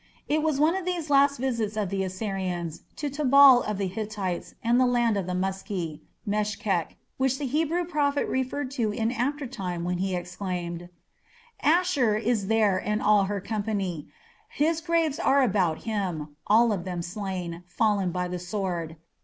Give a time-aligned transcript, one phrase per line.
[0.27, 4.55] It was one of these last visits of the Assyrians to Tabal of the Hittites
[4.63, 9.45] and the land of the Muski (Meshech) which the Hebrew prophet referred to in after
[9.45, 10.89] time when he exclaimed:
[11.63, 14.07] Asshur is there and all her company:
[14.49, 18.97] his graves are about him: all of them slain, fallen by the sword....